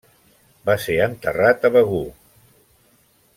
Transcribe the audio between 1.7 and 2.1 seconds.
Begur.